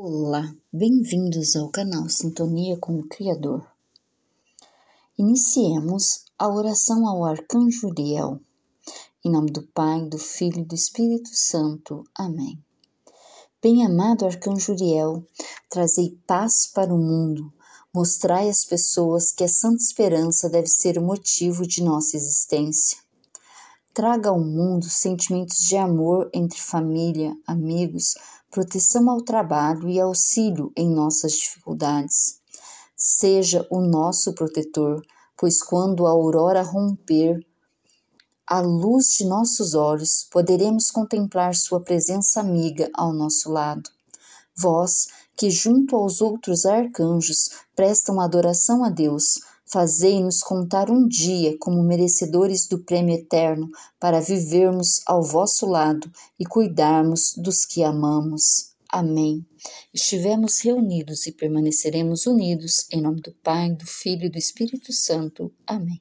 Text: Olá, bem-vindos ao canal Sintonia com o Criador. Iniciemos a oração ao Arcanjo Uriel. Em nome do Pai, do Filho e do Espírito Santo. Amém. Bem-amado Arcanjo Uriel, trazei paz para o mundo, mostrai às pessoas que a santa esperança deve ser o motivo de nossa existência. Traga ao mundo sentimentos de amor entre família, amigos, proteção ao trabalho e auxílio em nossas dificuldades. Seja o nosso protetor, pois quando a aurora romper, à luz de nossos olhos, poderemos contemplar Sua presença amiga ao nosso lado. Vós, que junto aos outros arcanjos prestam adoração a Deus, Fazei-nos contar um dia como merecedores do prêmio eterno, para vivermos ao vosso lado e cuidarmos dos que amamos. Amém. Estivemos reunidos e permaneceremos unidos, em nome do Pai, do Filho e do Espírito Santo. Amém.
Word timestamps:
Olá, 0.00 0.54
bem-vindos 0.72 1.56
ao 1.56 1.70
canal 1.70 2.08
Sintonia 2.08 2.78
com 2.78 3.00
o 3.00 3.08
Criador. 3.08 3.68
Iniciemos 5.18 6.24
a 6.38 6.46
oração 6.46 7.04
ao 7.04 7.24
Arcanjo 7.24 7.88
Uriel. 7.88 8.38
Em 9.24 9.32
nome 9.32 9.50
do 9.50 9.66
Pai, 9.66 10.08
do 10.08 10.16
Filho 10.16 10.60
e 10.60 10.64
do 10.64 10.76
Espírito 10.76 11.30
Santo. 11.32 12.04
Amém. 12.14 12.62
Bem-amado 13.60 14.24
Arcanjo 14.24 14.72
Uriel, 14.72 15.26
trazei 15.68 16.16
paz 16.28 16.68
para 16.72 16.94
o 16.94 16.96
mundo, 16.96 17.52
mostrai 17.92 18.48
às 18.48 18.64
pessoas 18.64 19.32
que 19.32 19.42
a 19.42 19.48
santa 19.48 19.82
esperança 19.82 20.48
deve 20.48 20.68
ser 20.68 20.96
o 20.96 21.02
motivo 21.02 21.66
de 21.66 21.82
nossa 21.82 22.16
existência. 22.16 22.98
Traga 23.98 24.30
ao 24.30 24.38
mundo 24.38 24.88
sentimentos 24.88 25.58
de 25.58 25.76
amor 25.76 26.30
entre 26.32 26.60
família, 26.60 27.36
amigos, 27.44 28.14
proteção 28.48 29.10
ao 29.10 29.22
trabalho 29.22 29.88
e 29.88 29.98
auxílio 29.98 30.70
em 30.76 30.88
nossas 30.88 31.32
dificuldades. 31.32 32.38
Seja 32.96 33.66
o 33.68 33.80
nosso 33.80 34.32
protetor, 34.34 35.04
pois 35.36 35.60
quando 35.60 36.06
a 36.06 36.10
aurora 36.10 36.62
romper, 36.62 37.44
à 38.46 38.60
luz 38.60 39.14
de 39.18 39.24
nossos 39.24 39.74
olhos, 39.74 40.28
poderemos 40.30 40.92
contemplar 40.92 41.56
Sua 41.56 41.80
presença 41.80 42.38
amiga 42.38 42.88
ao 42.94 43.12
nosso 43.12 43.50
lado. 43.50 43.90
Vós, 44.56 45.08
que 45.36 45.50
junto 45.50 45.96
aos 45.96 46.20
outros 46.20 46.64
arcanjos 46.64 47.50
prestam 47.74 48.20
adoração 48.20 48.84
a 48.84 48.90
Deus, 48.90 49.40
Fazei-nos 49.70 50.40
contar 50.40 50.90
um 50.90 51.06
dia 51.06 51.56
como 51.58 51.82
merecedores 51.82 52.66
do 52.66 52.78
prêmio 52.78 53.14
eterno, 53.14 53.68
para 54.00 54.20
vivermos 54.20 55.02
ao 55.06 55.22
vosso 55.22 55.66
lado 55.66 56.10
e 56.38 56.46
cuidarmos 56.46 57.34
dos 57.36 57.66
que 57.66 57.82
amamos. 57.82 58.72
Amém. 58.88 59.44
Estivemos 59.92 60.58
reunidos 60.58 61.26
e 61.26 61.32
permaneceremos 61.32 62.26
unidos, 62.26 62.86
em 62.90 63.02
nome 63.02 63.20
do 63.20 63.32
Pai, 63.42 63.70
do 63.74 63.86
Filho 63.86 64.24
e 64.24 64.30
do 64.30 64.38
Espírito 64.38 64.92
Santo. 64.92 65.52
Amém. 65.66 66.00